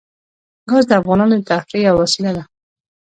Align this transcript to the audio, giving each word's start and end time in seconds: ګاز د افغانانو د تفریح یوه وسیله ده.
ګاز 0.69 0.83
د 0.87 0.91
افغانانو 1.01 1.35
د 1.39 1.43
تفریح 1.49 1.81
یوه 1.87 1.99
وسیله 2.03 2.31
ده. 2.37 2.43